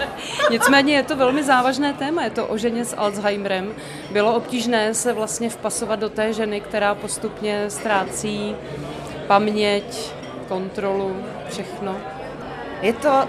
Nicméně 0.50 0.94
je 0.94 1.02
to 1.02 1.16
velmi 1.16 1.42
závažné 1.42 1.92
téma, 1.92 2.24
je 2.24 2.30
to 2.30 2.46
o 2.46 2.58
ženě 2.58 2.84
s 2.84 2.96
Alzheimerem. 2.96 3.74
Bylo 4.12 4.34
obtížné 4.34 4.94
se 4.94 5.12
vlastně 5.12 5.50
vpasovat 5.50 6.00
do 6.00 6.08
té 6.08 6.32
ženy, 6.32 6.60
která 6.60 6.94
postupně 6.94 7.70
ztrácí 7.70 8.56
paměť, 9.26 10.12
kontrolu, 10.48 11.16
všechno. 11.48 11.96
Je 12.82 12.92
to 12.92 13.28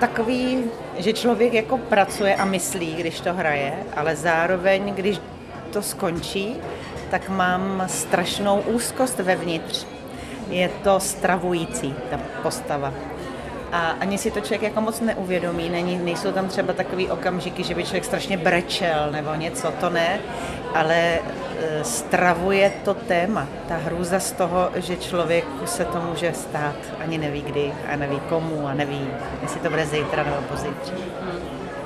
takový, 0.00 0.64
že 0.96 1.12
člověk 1.12 1.52
jako 1.52 1.78
pracuje 1.78 2.36
a 2.36 2.44
myslí, 2.44 2.94
když 2.94 3.20
to 3.20 3.34
hraje, 3.34 3.72
ale 3.96 4.16
zároveň, 4.16 4.94
když 4.94 5.18
to 5.72 5.82
skončí, 5.82 6.56
tak 7.10 7.28
mám 7.28 7.84
strašnou 7.86 8.60
úzkost 8.60 9.18
vevnitř. 9.18 9.86
Je 10.50 10.70
to 10.82 11.00
stravující, 11.00 11.94
ta 12.10 12.20
postava. 12.42 12.92
A 13.72 13.90
ani 14.00 14.18
si 14.18 14.30
to 14.30 14.40
člověk 14.40 14.62
jako 14.62 14.80
moc 14.80 15.00
neuvědomí, 15.00 15.68
Není, 15.68 15.98
nejsou 15.98 16.32
tam 16.32 16.48
třeba 16.48 16.72
takový 16.72 17.10
okamžiky, 17.10 17.62
že 17.62 17.74
by 17.74 17.84
člověk 17.84 18.04
strašně 18.04 18.36
brečel 18.36 19.08
nebo 19.10 19.34
něco, 19.34 19.72
to 19.80 19.90
ne, 19.90 20.20
ale 20.74 20.96
e, 20.96 21.84
stravuje 21.84 22.72
to 22.84 22.94
téma. 22.94 23.46
Ta 23.68 23.76
hrůza 23.76 24.20
z 24.20 24.32
toho, 24.32 24.70
že 24.74 24.96
člověku 24.96 25.66
se 25.66 25.84
to 25.84 26.00
může 26.00 26.32
stát, 26.32 26.76
ani 26.98 27.18
neví 27.18 27.42
kdy 27.42 27.72
a 27.92 27.96
neví 27.96 28.20
komu 28.28 28.66
a 28.66 28.74
neví, 28.74 29.08
jestli 29.42 29.60
to 29.60 29.70
bude 29.70 29.86
zítra 29.86 30.22
nebo 30.22 30.36
pozítří 30.48 30.94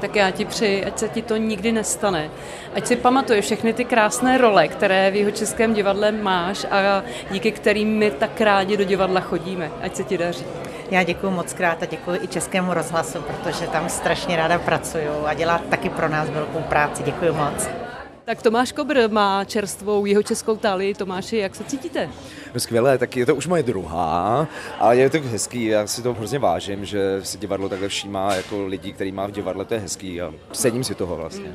tak 0.02 0.16
já 0.16 0.30
ti 0.30 0.44
přeji, 0.44 0.84
ať 0.84 0.98
se 0.98 1.08
ti 1.08 1.22
to 1.22 1.36
nikdy 1.36 1.72
nestane. 1.72 2.30
Ať 2.74 2.86
si 2.86 2.96
pamatuje 2.96 3.42
všechny 3.42 3.72
ty 3.72 3.84
krásné 3.84 4.38
role, 4.38 4.68
které 4.68 5.10
v 5.10 5.16
jeho 5.16 5.30
českém 5.30 5.74
divadle 5.74 6.12
máš 6.12 6.66
a 6.70 7.04
díky 7.30 7.52
kterým 7.52 7.88
my 7.88 8.10
tak 8.10 8.40
rádi 8.40 8.76
do 8.76 8.84
divadla 8.84 9.20
chodíme. 9.20 9.70
Ať 9.82 9.96
se 9.96 10.04
ti 10.04 10.18
daří. 10.18 10.44
Já 10.92 11.02
děkuji 11.02 11.30
moc 11.30 11.52
krát 11.52 11.82
a 11.82 11.86
děkuji 11.86 12.20
i 12.22 12.26
Českému 12.26 12.74
rozhlasu, 12.74 13.18
protože 13.22 13.66
tam 13.66 13.88
strašně 13.88 14.36
ráda 14.36 14.58
pracuju 14.58 15.26
a 15.26 15.34
dělá 15.34 15.58
taky 15.58 15.90
pro 15.90 16.08
nás 16.08 16.30
velkou 16.30 16.60
práci. 16.60 17.02
Děkuji 17.02 17.32
moc. 17.32 17.68
Tak 18.24 18.42
Tomáš 18.42 18.72
Kobr 18.72 19.08
má 19.10 19.44
čerstvou 19.44 20.06
jeho 20.06 20.22
českou 20.22 20.56
tálii. 20.56 20.94
Tomáši, 20.94 21.36
jak 21.36 21.54
se 21.54 21.64
cítíte? 21.64 22.08
No 22.54 22.60
skvělé, 22.60 22.98
tak 22.98 23.16
je 23.16 23.26
to 23.26 23.34
už 23.34 23.46
moje 23.46 23.62
druhá, 23.62 24.48
ale 24.78 24.96
je 24.96 25.10
to 25.10 25.18
hezký, 25.20 25.64
já 25.64 25.86
si 25.86 26.02
to 26.02 26.14
hrozně 26.14 26.38
vážím, 26.38 26.84
že 26.84 27.20
si 27.22 27.38
divadlo 27.38 27.68
takhle 27.68 27.88
všímá 27.88 28.34
jako 28.34 28.66
lidí, 28.66 28.92
který 28.92 29.12
má 29.12 29.26
v 29.26 29.30
divadle, 29.30 29.64
to 29.64 29.74
je 29.74 29.80
hezký 29.80 30.20
a 30.20 30.32
cením 30.52 30.84
si 30.84 30.94
toho 30.94 31.16
vlastně. 31.16 31.52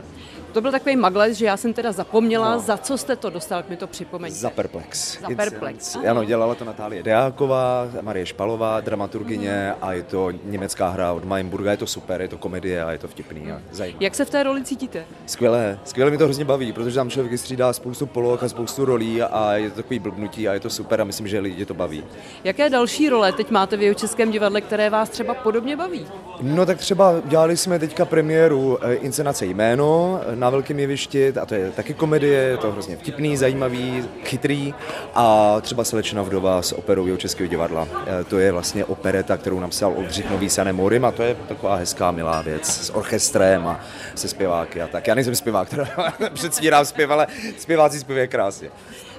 To 0.58 0.62
byl 0.62 0.72
takový 0.72 0.96
magles, 0.96 1.38
že 1.38 1.46
já 1.46 1.58
jsem 1.58 1.74
teda 1.74 1.92
zapomněla, 1.92 2.54
no. 2.54 2.60
za 2.60 2.78
co 2.78 2.98
jste 2.98 3.16
to 3.16 3.30
dostal, 3.30 3.64
mi 3.70 3.78
to 3.78 3.88
připomeňte. 3.88 4.38
Za 4.40 4.50
Perplex. 4.50 5.20
Za 5.22 5.28
Perplex. 5.36 5.98
Ano, 6.10 6.24
dělala 6.24 6.56
to 6.56 6.66
Natálie 6.66 7.04
Deáková, 7.04 7.88
Marie 8.02 8.26
Špalová, 8.26 8.82
dramaturgině 8.82 9.74
mm. 9.76 9.84
a 9.84 9.94
je 9.94 10.04
to 10.04 10.32
německá 10.44 10.90
hra 10.90 11.14
od 11.14 11.26
Mainburga, 11.26 11.72
je 11.72 11.78
to 11.78 11.88
super, 11.88 12.22
je 12.22 12.28
to 12.28 12.38
komedie 12.38 12.84
a 12.84 12.92
je 12.92 12.98
to 12.98 13.08
vtipný 13.08 13.52
a 13.52 13.62
zajímavé. 13.72 14.06
Jak 14.06 14.16
se 14.16 14.26
v 14.26 14.30
té 14.30 14.44
roli 14.44 14.64
cítíte? 14.64 15.06
Skvělé, 15.26 15.80
skvěle 15.84 16.12
mi 16.12 16.18
to 16.18 16.24
hrozně 16.24 16.46
baví, 16.46 16.72
protože 16.72 16.96
tam 16.96 17.10
člověk 17.10 17.32
vystřídá 17.32 17.74
spoustu 17.74 18.06
poloh 18.06 18.44
a 18.44 18.50
spoustu 18.50 18.86
rolí 18.86 19.22
a 19.22 19.54
je 19.54 19.70
to 19.70 19.76
takový 19.76 20.00
blbnutí 20.00 20.48
a 20.48 20.54
je 20.54 20.60
to 20.60 20.70
super 20.70 21.02
a 21.02 21.04
myslím, 21.04 21.28
že 21.28 21.40
lidi 21.40 21.66
to 21.66 21.74
baví. 21.74 22.04
Jaké 22.44 22.70
další 22.70 23.10
role 23.10 23.32
teď 23.32 23.52
máte 23.52 23.78
v 23.78 23.96
českém 23.96 24.32
divadle, 24.32 24.62
které 24.62 24.90
vás 24.90 25.10
třeba 25.10 25.34
podobně 25.34 25.78
baví? 25.78 26.08
No 26.42 26.66
tak 26.66 26.78
třeba 26.78 27.14
dělali 27.26 27.58
jsme 27.58 27.80
teďka 27.80 28.06
premiéru 28.06 28.78
eh, 28.82 28.94
inscenace 28.94 29.46
Jméno 29.46 30.22
na 30.36 30.47
velkém 30.50 30.80
jevišti 30.80 31.34
a 31.42 31.46
to 31.46 31.56
je 31.56 31.72
taky 31.72 31.94
komedie, 31.94 32.42
je 32.42 32.58
to 32.58 32.72
hrozně 32.72 32.98
vtipný, 32.98 33.38
zajímavý, 33.38 34.04
chytrý 34.24 34.74
a 35.16 35.56
třeba 35.62 35.84
Slečna 35.84 36.22
vdova 36.22 36.62
s 36.62 36.72
operou 36.72 37.06
jeho 37.06 37.18
českého 37.18 37.48
divadla. 37.48 37.88
Eh, 38.08 38.24
to 38.24 38.40
je 38.40 38.52
vlastně 38.52 38.86
opereta, 38.86 39.38
kterou 39.38 39.60
napsal 39.60 39.94
Oldřich 39.98 40.30
Nový 40.30 40.50
Sanem 40.50 40.76
Morim 40.76 41.06
a 41.06 41.12
to 41.12 41.24
je 41.24 41.36
taková 41.48 41.76
hezká, 41.76 42.12
milá 42.12 42.42
věc 42.42 42.66
s 42.66 42.96
orchestrem 42.96 43.68
a 43.68 43.80
se 44.16 44.28
zpěváky 44.28 44.82
a 44.82 44.88
tak. 44.88 45.08
Já 45.08 45.16
nejsem 45.16 45.36
zpěvák, 45.36 45.68
která 45.68 45.88
předstírám 46.34 46.86
zpěv, 46.86 47.10
ale 47.10 47.28
zpěváci 47.58 48.00
zpěvají 48.00 48.28
krásně. 48.28 48.70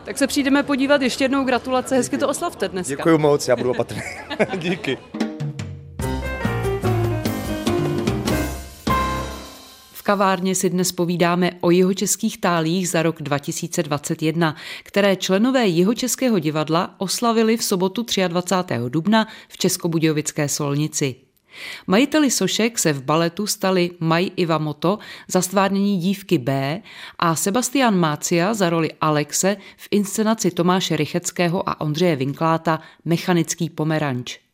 Tak 0.05 0.19
se 0.19 0.27
přijdeme 0.27 0.63
podívat 0.63 1.03
ještě 1.03 1.25
jednou. 1.25 1.45
Gratulace, 1.45 1.97
hezky 1.97 2.19
to 2.19 2.29
oslavte 2.29 2.69
dneska. 2.69 2.95
Děkuji 2.95 3.19
moc, 3.19 3.49
já 3.49 3.57
budu 3.57 3.71
opatrný. 3.71 4.03
Díky. 4.57 4.99
Kavárně 10.09 10.55
si 10.55 10.71
dnes 10.71 10.93
povídáme 10.93 11.51
o 11.61 11.71
jeho 11.71 11.95
českých 11.95 12.39
tálích 12.39 12.89
za 12.89 13.03
rok 13.03 13.23
2021, 13.23 14.57
které 14.83 15.17
členové 15.17 15.67
jeho 15.67 15.95
českého 15.95 16.39
divadla 16.39 16.95
oslavili 16.99 17.57
v 17.57 17.65
sobotu 17.65 18.07
23. 18.29 18.75
dubna 18.89 19.29
v 19.49 19.59
Českobudějovické 19.59 20.49
Solnici. 20.49 21.15
Majiteli 21.87 22.31
sošek 22.31 22.79
se 22.79 22.93
v 22.93 23.03
baletu 23.03 23.47
stali 23.47 23.91
Maj 24.01 24.31
Iwamoto 24.37 24.99
za 25.29 25.43
stvárnění 25.43 25.99
dívky 25.99 26.39
B 26.39 26.83
a 27.19 27.35
Sebastian 27.35 27.99
Mácia 27.99 28.55
za 28.55 28.71
roli 28.71 28.91
Alexe 29.01 29.57
v 29.77 29.89
inscenaci 29.91 30.51
Tomáše 30.51 30.97
Rycheckého 30.97 31.69
a 31.69 31.81
Ondřeje 31.81 32.17
Vinkláta 32.17 32.81
Mechanický 33.05 33.71
pomeranč. 33.71 34.48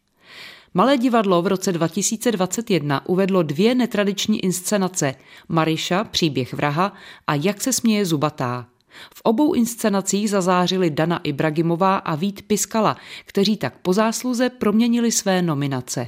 Malé 0.76 0.98
divadlo 0.98 1.42
v 1.42 1.46
roce 1.46 1.72
2021 1.72 3.08
uvedlo 3.08 3.42
dvě 3.42 3.74
netradiční 3.74 4.44
inscenace 4.44 5.14
Mariša, 5.48 6.04
příběh 6.04 6.54
vraha 6.54 6.92
a 7.26 7.34
Jak 7.34 7.60
se 7.60 7.72
směje 7.72 8.06
zubatá. 8.06 8.66
V 9.14 9.20
obou 9.22 9.52
inscenacích 9.52 10.30
zazářili 10.30 10.90
Dana 10.90 11.18
Ibragimová 11.22 11.96
a 11.96 12.14
Vít 12.14 12.42
Piskala, 12.46 12.96
kteří 13.24 13.56
tak 13.56 13.74
po 13.82 13.92
zásluze 13.92 14.50
proměnili 14.50 15.12
své 15.12 15.42
nominace. 15.42 16.06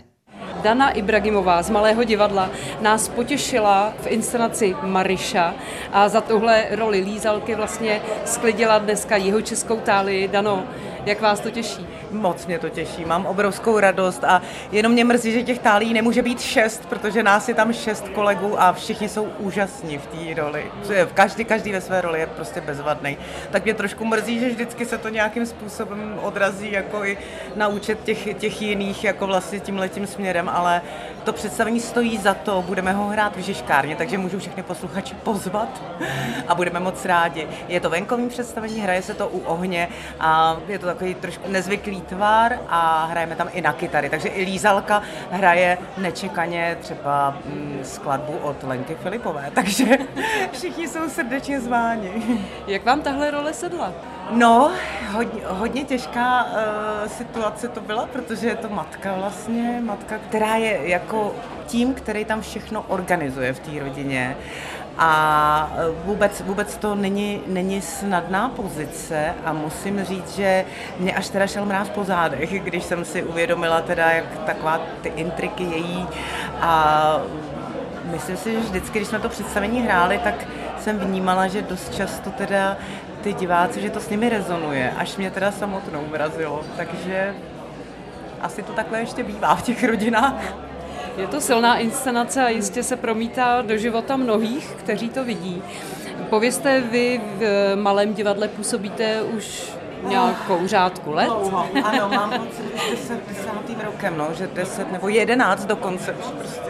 Dana 0.62 0.90
Ibragimová 0.90 1.62
z 1.62 1.70
Malého 1.70 2.04
divadla 2.04 2.50
nás 2.80 3.08
potěšila 3.08 3.92
v 4.00 4.06
inscenaci 4.06 4.76
Mariša 4.82 5.54
a 5.92 6.08
za 6.08 6.20
tuhle 6.20 6.66
roli 6.70 7.00
lízalky 7.00 7.54
vlastně 7.54 8.02
sklidila 8.24 8.78
dneska 8.78 9.16
českou 9.42 9.76
tálii. 9.76 10.28
Dano, 10.28 10.64
jak 11.06 11.20
vás 11.20 11.40
to 11.40 11.50
těší? 11.50 11.86
Moc 12.10 12.46
mě 12.46 12.58
to 12.58 12.68
těší, 12.68 13.04
mám 13.04 13.26
obrovskou 13.26 13.78
radost 13.78 14.24
a 14.24 14.42
jenom 14.72 14.92
mě 14.92 15.04
mrzí, 15.04 15.32
že 15.32 15.42
těch 15.42 15.58
tálí 15.58 15.94
nemůže 15.94 16.22
být 16.22 16.40
šest, 16.40 16.86
protože 16.86 17.22
nás 17.22 17.48
je 17.48 17.54
tam 17.54 17.72
šest 17.72 18.08
kolegů 18.08 18.60
a 18.60 18.72
všichni 18.72 19.08
jsou 19.08 19.24
úžasní 19.38 19.98
v 19.98 20.06
té 20.06 20.40
roli. 20.40 20.64
Každý, 21.14 21.44
každý 21.44 21.72
ve 21.72 21.80
své 21.80 22.00
roli 22.00 22.20
je 22.20 22.26
prostě 22.26 22.60
bezvadný. 22.60 23.18
Tak 23.50 23.64
mě 23.64 23.74
trošku 23.74 24.04
mrzí, 24.04 24.40
že 24.40 24.48
vždycky 24.48 24.86
se 24.86 24.98
to 24.98 25.08
nějakým 25.08 25.46
způsobem 25.46 26.18
odrazí 26.22 26.72
jako 26.72 27.04
i 27.04 27.18
na 27.56 27.68
účet 27.68 28.04
těch, 28.04 28.34
těch 28.34 28.62
jiných, 28.62 29.04
jako 29.04 29.26
vlastně 29.26 29.60
tím 29.60 29.78
letím 29.78 30.06
směrem, 30.06 30.48
ale 30.48 30.82
to 31.26 31.32
představení 31.32 31.80
stojí 31.80 32.18
za 32.18 32.34
to, 32.34 32.64
budeme 32.66 32.92
ho 32.92 33.06
hrát 33.06 33.36
v 33.36 33.40
Žižkárně, 33.40 33.96
takže 33.96 34.18
můžu 34.18 34.38
všechny 34.38 34.62
posluchači 34.62 35.14
pozvat 35.14 35.82
a 36.48 36.54
budeme 36.54 36.80
moc 36.80 37.04
rádi. 37.04 37.48
Je 37.68 37.80
to 37.80 37.90
venkovní 37.90 38.28
představení, 38.28 38.80
hraje 38.80 39.02
se 39.02 39.14
to 39.14 39.28
u 39.28 39.38
ohně 39.38 39.88
a 40.20 40.56
je 40.68 40.78
to 40.78 40.86
takový 40.86 41.14
trošku 41.14 41.50
nezvyklý 41.50 42.00
tvar 42.00 42.58
a 42.68 43.04
hrajeme 43.04 43.36
tam 43.36 43.48
i 43.52 43.60
na 43.60 43.72
kytary, 43.72 44.10
takže 44.10 44.28
i 44.28 44.44
Lízalka 44.44 45.02
hraje 45.30 45.78
nečekaně 45.98 46.78
třeba 46.80 47.36
mm, 47.44 47.80
skladbu 47.82 48.36
od 48.42 48.62
Lenky 48.62 48.94
Filipové, 48.94 49.50
takže 49.54 49.84
všichni 50.52 50.88
jsou 50.88 51.08
srdečně 51.08 51.60
zváni. 51.60 52.40
Jak 52.66 52.84
vám 52.84 53.02
tahle 53.02 53.30
role 53.30 53.54
sedla? 53.54 53.92
No, 54.30 54.70
hodně, 55.12 55.40
hodně 55.46 55.84
těžká 55.84 56.44
uh, 56.44 57.08
situace 57.08 57.68
to 57.68 57.80
byla, 57.80 58.06
protože 58.06 58.48
je 58.48 58.56
to 58.56 58.68
matka 58.68 59.14
vlastně, 59.14 59.80
matka, 59.84 60.18
která 60.18 60.56
je 60.56 60.88
jako 60.88 61.34
tím, 61.66 61.94
který 61.94 62.24
tam 62.24 62.40
všechno 62.40 62.84
organizuje 62.88 63.52
v 63.52 63.58
té 63.58 63.80
rodině. 63.80 64.36
A 64.98 65.72
eh, 65.72 65.82
vůbec, 66.04 66.40
vůbec 66.40 66.76
to 66.76 66.94
není, 66.94 67.40
není 67.46 67.82
snadná 67.82 68.48
pozice 68.48 69.34
a 69.44 69.52
musím 69.52 70.04
říct, 70.04 70.36
že 70.36 70.64
mě 70.98 71.14
až 71.14 71.28
teda 71.28 71.46
šel 71.46 71.64
mráz 71.66 71.88
po 71.88 72.04
zádech, 72.04 72.62
když 72.62 72.84
jsem 72.84 73.04
si 73.04 73.22
uvědomila 73.22 73.80
teda, 73.80 74.10
jak 74.10 74.24
taková 74.46 74.80
ty 75.02 75.08
intriky 75.08 75.62
její 75.62 76.06
a 76.60 77.20
myslím 78.04 78.36
si, 78.36 78.52
že 78.52 78.58
vždycky, 78.58 78.98
když 78.98 79.08
jsme 79.08 79.18
to 79.18 79.28
představení 79.28 79.82
hráli, 79.82 80.20
tak 80.24 80.34
jsem 80.80 80.98
vnímala, 80.98 81.46
že 81.48 81.62
dost 81.62 81.94
často 81.94 82.30
teda 82.30 82.76
ty 83.26 83.32
diváci, 83.32 83.80
že 83.80 83.90
to 83.90 84.00
s 84.00 84.08
nimi 84.08 84.28
rezonuje, 84.28 84.92
až 84.96 85.16
mě 85.16 85.30
teda 85.30 85.52
samotnou 85.52 86.00
vrazilo. 86.10 86.60
Takže 86.76 87.34
asi 88.40 88.62
to 88.62 88.72
takhle 88.72 89.00
ještě 89.00 89.22
bývá 89.22 89.54
v 89.54 89.62
těch 89.62 89.84
rodinách. 89.84 90.54
Je 91.16 91.26
to 91.26 91.40
silná 91.40 91.76
inscenace 91.76 92.44
a 92.44 92.48
jistě 92.48 92.82
se 92.82 92.96
promítá 92.96 93.62
do 93.62 93.76
života 93.76 94.16
mnohých, 94.16 94.70
kteří 94.78 95.10
to 95.10 95.24
vidí. 95.24 95.62
Povězte, 96.30 96.80
vy 96.80 97.20
v 97.38 97.76
malém 97.76 98.14
divadle 98.14 98.48
působíte 98.48 99.22
už 99.22 99.72
nějakou 100.02 100.66
řádku 100.66 101.12
let? 101.12 101.26
Dlouho. 101.26 101.66
Ano, 101.84 102.08
mám 102.08 102.30
pocit, 102.30 102.64
že 102.88 102.96
10, 102.96 103.84
rokem, 103.84 104.18
no, 104.18 104.28
že 104.34 104.46
10 104.46 104.92
nebo 104.92 105.08
11 105.08 105.64
dokonce. 105.64 106.12
Prostě 106.12 106.60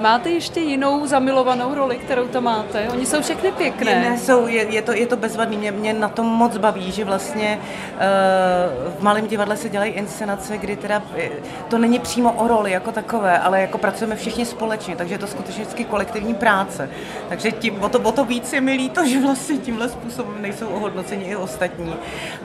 Máte 0.00 0.30
ještě 0.30 0.60
jinou 0.60 1.06
zamilovanou 1.06 1.74
roli, 1.74 1.96
kterou 1.96 2.28
tam 2.28 2.44
máte? 2.44 2.88
Oni 2.88 3.06
jsou 3.06 3.22
všechny 3.22 3.52
pěkné. 3.52 4.10
Ne, 4.10 4.18
jsou, 4.18 4.46
je, 4.46 4.66
je, 4.74 4.82
to, 4.82 4.92
je 4.92 5.06
to 5.06 5.16
bezvadný. 5.16 5.56
Mě, 5.56 5.72
mě 5.72 5.92
na 5.92 6.08
tom 6.08 6.26
moc 6.26 6.56
baví, 6.56 6.92
že 6.92 7.04
vlastně 7.04 7.58
uh, 7.58 8.92
v 8.98 9.02
malém 9.02 9.26
divadle 9.26 9.56
se 9.56 9.68
dělají 9.68 9.92
inscenace, 9.92 10.58
kdy 10.58 10.76
teda 10.76 11.02
eh, 11.16 11.30
to 11.68 11.78
není 11.78 11.98
přímo 11.98 12.32
o 12.32 12.48
roli 12.48 12.70
jako 12.70 12.92
takové, 12.92 13.38
ale 13.38 13.60
jako 13.60 13.78
pracujeme 13.78 14.16
všichni 14.16 14.46
společně, 14.46 14.96
takže 14.96 15.14
je 15.14 15.18
to 15.18 15.26
skutečně 15.26 15.64
vždycky 15.64 15.84
kolektivní 15.84 16.34
práce. 16.34 16.90
Takže 17.28 17.52
tím, 17.52 17.82
o, 17.82 17.88
to, 17.88 17.98
o 17.98 18.12
to 18.12 18.24
víc 18.24 18.52
je 18.52 18.60
mi 18.60 18.72
líto, 18.72 19.06
že 19.08 19.20
vlastně 19.20 19.56
tímhle 19.56 19.88
způsobem 19.88 20.42
nejsou 20.42 20.66
ohodnoceni 20.66 21.24
i 21.24 21.36
ostatní. 21.36 21.94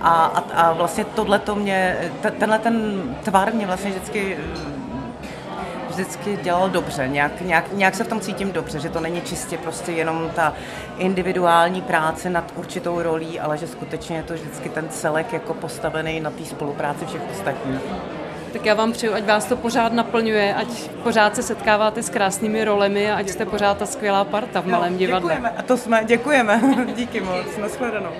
A, 0.02 0.26
a, 0.26 0.40
a 0.62 0.74
vlastně 0.74 1.06
tohle 1.06 1.40
to 1.40 1.56
mě, 1.56 1.98
tenhle 2.40 2.60
ten 2.60 3.02
tvar 3.24 3.54
mě 3.54 3.66
vlastně 3.66 3.90
vždycky 3.90 4.38
vždycky 5.92 6.38
dělal 6.44 6.70
dobře, 6.70 7.08
nějak, 7.08 7.42
nějak, 7.42 7.74
nějak 7.74 7.96
se 7.96 8.04
v 8.04 8.08
tom 8.08 8.20
cítím 8.20 8.52
dobře, 8.52 8.80
že 8.80 8.90
to 8.90 9.00
není 9.00 9.22
čistě 9.22 9.58
prostě 9.58 9.92
jenom 9.92 10.30
ta 10.36 10.54
individuální 10.98 11.82
práce 11.82 12.30
nad 12.30 12.54
určitou 12.56 13.02
rolí, 13.02 13.40
ale 13.40 13.58
že 13.58 13.68
skutečně 13.68 14.18
je 14.18 14.24
to 14.24 14.34
vždycky 14.34 14.70
ten 14.70 14.90
celek 14.90 15.34
jako 15.34 15.54
postavený 15.54 16.20
na 16.20 16.32
té 16.32 16.46
spolupráci 16.46 17.06
všech 17.06 17.22
ostatních. 17.32 17.82
Tak 18.54 18.66
já 18.66 18.74
vám 18.74 18.92
přeju, 18.92 19.14
ať 19.14 19.26
vás 19.26 19.46
to 19.46 19.56
pořád 19.56 19.94
naplňuje, 19.94 20.56
ať 20.56 20.68
pořád 21.04 21.36
se 21.36 21.44
setkáváte 21.44 22.04
s 22.04 22.10
krásnými 22.10 22.64
rolemi 22.64 23.12
a 23.12 23.18
ať 23.18 23.30
jste 23.30 23.46
pořád 23.46 23.78
ta 23.78 23.86
skvělá 23.86 24.24
parta 24.24 24.62
v 24.62 24.66
Malém 24.66 24.98
divadle. 24.98 25.34
Děkujeme, 25.34 25.50
a 25.58 25.62
to 25.62 25.78
jsme, 25.78 26.04
děkujeme. 26.06 26.62
Díky 26.96 27.22
moc, 27.22 27.58
nashledanou. 27.58 28.12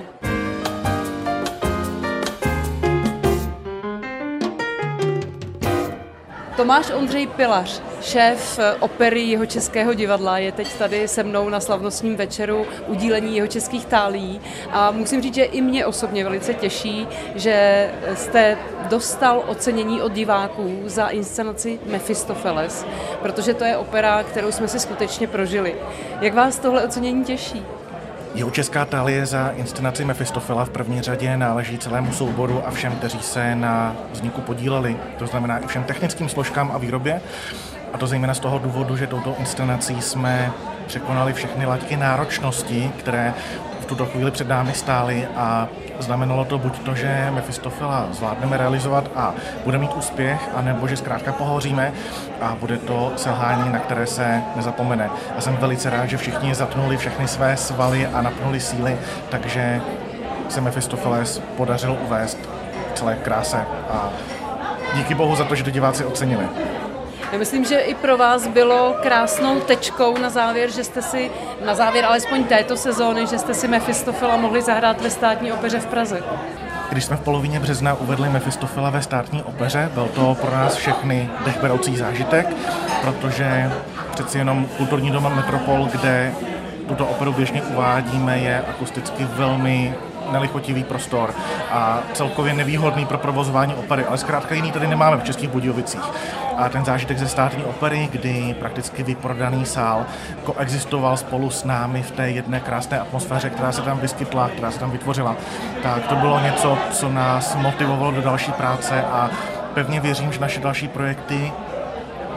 Tomáš 6.72 6.92
Ondřej 6.92 7.28
Pilař, 7.28 7.82
šéf 8.02 8.60
opery 8.80 9.22
jeho 9.22 9.46
českého 9.46 9.94
divadla, 9.94 10.38
je 10.38 10.52
teď 10.52 10.74
tady 10.74 11.08
se 11.08 11.24
mnou 11.24 11.50
na 11.50 11.60
slavnostním 11.60 12.16
večeru 12.16 12.66
udílení 12.88 13.36
jeho 13.36 13.48
českých 13.48 13.86
tálí 13.86 14.42
a 14.70 14.92
musím 14.92 15.22
říct, 15.22 15.36
že 15.36 15.44
i 15.44 15.62
mě 15.62 15.86
osobně 15.86 16.24
velice 16.24 16.54
těší, 16.54 17.08
že 17.36 17.90
jste 18.16 18.58
dostal 18.90 19.44
ocenění 19.48 20.02
od 20.02 20.12
diváků 20.12 20.82
za 20.86 21.08
inscenaci 21.08 21.80
Mephistopheles, 21.86 22.86
protože 23.22 23.54
to 23.54 23.64
je 23.64 23.78
opera, 23.78 24.24
kterou 24.24 24.52
jsme 24.52 24.68
si 24.68 24.80
skutečně 24.80 25.28
prožili. 25.28 25.76
Jak 26.22 26.34
vás 26.34 26.60
tohle 26.60 26.84
ocenění 26.84 27.24
těší? 27.24 27.66
Jeho 28.36 28.52
česká 28.52 28.86
talie 28.86 29.26
za 29.26 29.50
inscenaci 29.50 30.06
Mefistofela 30.06 30.66
v 30.66 30.70
první 30.70 31.02
řadě 31.02 31.38
náleží 31.38 31.78
celému 31.78 32.12
souboru 32.14 32.68
a 32.68 32.72
všem, 32.72 32.96
kteří 32.96 33.20
se 33.22 33.56
na 33.56 33.96
vzniku 34.12 34.42
podíleli, 34.42 34.98
to 35.20 35.28
znamená 35.28 35.60
i 35.60 35.68
všem 35.68 35.84
technickým 35.84 36.30
složkám 36.30 36.72
a 36.72 36.78
výrobě. 36.78 37.22
A 37.94 37.98
to 37.98 38.08
zejména 38.08 38.34
z 38.34 38.40
toho 38.40 38.60
důvodu, 38.60 38.98
že 38.98 39.08
touto 39.08 39.36
inscenací 39.40 40.02
jsme 40.02 40.52
překonali 40.92 41.34
všechny 41.34 41.66
laťky 41.66 41.98
náročnosti, 41.98 42.92
které 43.00 43.34
v 43.82 43.86
tuto 43.86 44.06
chvíli 44.06 44.32
před 44.32 44.48
námi 44.48 44.74
stály 44.74 45.28
a 45.36 45.68
znamenalo 46.00 46.46
to 46.46 46.58
buď 46.58 46.80
to, 46.80 46.96
že 46.96 47.32
Mefistofela 47.32 48.08
zvládneme 48.12 48.58
realizovat 48.58 49.12
a 49.16 49.34
bude 49.64 49.78
mít 49.78 49.94
úspěch, 49.96 50.50
anebo 50.56 50.88
že 50.88 50.98
zkrátka 50.98 51.32
pohoříme 51.32 51.94
a 52.42 52.56
bude 52.60 52.78
to 52.78 53.14
selhání, 53.16 53.72
na 53.72 53.80
které 53.80 54.08
se 54.08 54.42
nezapomene. 54.56 55.10
A 55.38 55.42
jsem 55.42 55.58
velice 55.58 55.90
rád, 55.90 56.06
že 56.06 56.18
všichni 56.18 56.56
zatnuli 56.56 56.98
všechny 56.98 57.28
své 57.28 57.58
svaly 57.58 58.08
a 58.08 58.22
napnuli 58.22 58.60
síly, 58.60 58.98
takže 59.30 59.82
se 60.50 60.62
Mefistofeles 60.62 61.40
podařilo 61.58 61.96
uvést 61.96 62.38
celé 62.96 63.16
kráse 63.16 63.66
a 63.90 64.10
díky 64.96 65.16
bohu 65.16 65.36
za 65.36 65.44
to, 65.44 65.56
že 65.56 65.64
to 65.64 65.70
diváci 65.70 66.06
ocenili. 66.06 66.46
Já 67.32 67.38
myslím, 67.38 67.66
že 67.66 67.80
i 67.80 67.96
pro 67.96 68.18
vás 68.18 68.48
bylo 68.48 68.96
krásnou 69.02 69.60
tečkou 69.60 70.18
na 70.18 70.30
závěr, 70.30 70.72
že 70.72 70.84
jste 70.84 71.02
si, 71.02 71.32
na 71.66 71.76
závěr 71.76 72.06
alespoň 72.06 72.44
této 72.44 72.78
sezóny, 72.78 73.28
že 73.28 73.38
jste 73.38 73.54
si 73.54 73.68
Mefistofela 73.68 74.38
mohli 74.38 74.62
zahrát 74.62 75.02
ve 75.02 75.10
státní 75.10 75.52
opeře 75.52 75.80
v 75.80 75.86
Praze. 75.86 76.24
Když 76.90 77.06
jsme 77.06 77.18
v 77.18 77.22
polovině 77.22 77.60
března 77.60 77.94
uvedli 77.94 78.30
Mefistofela 78.30 78.90
ve 78.90 79.02
státní 79.02 79.44
opeře, 79.44 79.90
byl 79.94 80.10
to 80.16 80.38
pro 80.42 80.52
nás 80.52 80.76
všechny 80.76 81.30
dechberoucí 81.46 81.98
zážitek, 81.98 82.48
protože 83.02 83.72
přeci 84.12 84.38
jenom 84.38 84.66
kulturní 84.78 85.12
doma 85.12 85.30
Metropol, 85.30 85.90
kde 85.92 86.34
tuto 86.88 87.06
operu 87.06 87.34
běžně 87.34 87.62
uvádíme, 87.62 88.40
je 88.40 88.64
akusticky 88.70 89.26
velmi 89.26 89.96
nelichotivý 90.32 90.84
prostor 90.84 91.34
a 91.72 92.04
celkově 92.14 92.54
nevýhodný 92.54 93.06
pro 93.06 93.18
provozování 93.18 93.76
opery, 93.76 94.06
ale 94.06 94.18
zkrátka 94.18 94.56
jiný 94.56 94.72
tady 94.72 94.88
nemáme 94.88 95.18
v 95.18 95.24
Českých 95.24 95.50
Budějovicích. 95.50 96.02
A 96.58 96.70
ten 96.70 96.86
zážitek 96.86 97.18
ze 97.18 97.28
státní 97.28 97.64
opery, 97.64 98.10
kdy 98.12 98.56
prakticky 98.60 99.04
vyprodaný 99.04 99.66
sál 99.66 100.06
koexistoval 100.44 101.18
spolu 101.18 101.50
s 101.50 101.64
námi 101.64 102.04
v 102.04 102.12
té 102.12 102.30
jedné 102.30 102.60
krásné 102.60 103.00
atmosféře, 103.00 103.50
která 103.50 103.72
se 103.72 103.82
tam 103.82 104.00
vyskytla, 104.00 104.50
která 104.50 104.72
se 104.72 104.80
tam 104.80 104.92
vytvořila, 104.92 105.36
tak 105.84 106.08
to 106.08 106.16
bylo 106.16 106.40
něco, 106.40 106.78
co 106.92 107.10
nás 107.10 107.56
motivovalo 107.56 108.12
do 108.12 108.22
další 108.22 108.52
práce 108.52 109.04
a 109.04 109.30
pevně 109.74 110.00
věřím, 110.00 110.32
že 110.32 110.40
naše 110.40 110.60
další 110.60 110.88
projekty, 110.88 111.52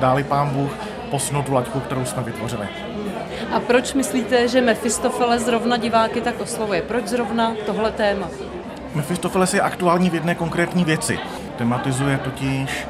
dáli 0.00 0.24
pán 0.24 0.50
Bůh, 0.50 0.70
posunou 1.10 1.42
tu 1.42 1.52
laťku, 1.52 1.80
kterou 1.80 2.04
jsme 2.04 2.22
vytvořili. 2.22 2.68
A 3.54 3.60
proč 3.60 3.94
myslíte, 3.94 4.48
že 4.48 4.60
Mefistofele 4.60 5.38
zrovna 5.38 5.76
diváky 5.76 6.20
tak 6.20 6.40
oslovuje? 6.40 6.82
Proč 6.82 7.06
zrovna 7.06 7.52
tohle 7.66 7.90
téma? 7.92 8.28
Mefistofeles 8.94 9.54
je 9.54 9.60
aktuální 9.60 10.10
v 10.10 10.14
jedné 10.14 10.34
konkrétní 10.34 10.84
věci. 10.84 11.18
Tematizuje 11.58 12.18
totiž 12.18 12.86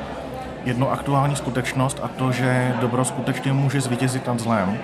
jednu 0.64 0.90
aktuální 0.90 1.36
skutečnost 1.36 2.00
a 2.02 2.08
to, 2.08 2.32
že 2.32 2.74
dobro 2.80 3.04
skutečně 3.04 3.52
může 3.52 3.80
zvítězit 3.80 4.26
nad 4.26 4.40
zlem, 4.40 4.78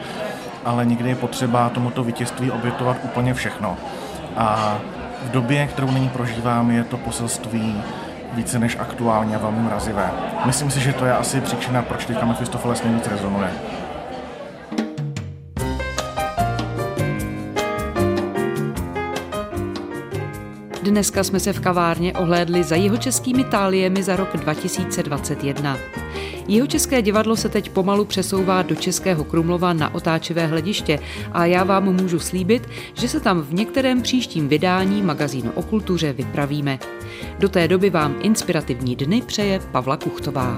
ale 0.64 0.86
někdy 0.86 1.08
je 1.08 1.14
potřeba 1.14 1.68
tomuto 1.68 2.04
vítězství 2.04 2.50
obětovat 2.50 2.96
úplně 3.04 3.34
všechno. 3.34 3.76
A 4.36 4.78
v 5.22 5.30
době, 5.30 5.66
kterou 5.66 5.90
nyní 5.90 6.08
prožívám, 6.08 6.70
je 6.70 6.84
to 6.84 6.96
poselství 6.96 7.82
více 8.32 8.58
než 8.58 8.76
aktuálně 8.80 9.36
a 9.36 9.38
velmi 9.38 9.60
mrazivé. 9.60 10.10
Myslím 10.46 10.70
si, 10.70 10.80
že 10.80 10.92
to 10.92 11.04
je 11.04 11.12
asi 11.12 11.40
příčina, 11.40 11.82
proč 11.82 12.04
teďka 12.04 12.26
Mefistofeles 12.26 12.84
nejvíc 12.84 13.06
rezonuje. 13.06 13.50
Dneska 20.82 21.24
jsme 21.24 21.40
se 21.40 21.52
v 21.52 21.60
kavárně 21.60 22.12
ohlédli 22.12 22.64
za 22.64 22.76
jeho 22.76 22.96
českými 22.96 23.44
táliemi 23.44 24.02
za 24.02 24.16
rok 24.16 24.36
2021. 24.36 25.78
Jeho 26.48 26.66
české 26.66 27.02
divadlo 27.02 27.36
se 27.36 27.48
teď 27.48 27.70
pomalu 27.70 28.04
přesouvá 28.04 28.62
do 28.62 28.74
Českého 28.74 29.24
Krumlova 29.24 29.72
na 29.72 29.94
otáčivé 29.94 30.46
hlediště 30.46 30.98
a 31.32 31.46
já 31.46 31.64
vám 31.64 31.84
můžu 31.84 32.18
slíbit, 32.18 32.68
že 32.94 33.08
se 33.08 33.20
tam 33.20 33.42
v 33.42 33.54
některém 33.54 34.02
příštím 34.02 34.48
vydání 34.48 35.02
magazínu 35.02 35.50
o 35.54 35.62
kultuře 35.62 36.12
vypravíme. 36.12 36.78
Do 37.38 37.48
té 37.48 37.68
doby 37.68 37.90
vám 37.90 38.16
inspirativní 38.20 38.96
dny 38.96 39.22
přeje 39.22 39.60
Pavla 39.72 39.96
Kuchtová. 39.96 40.56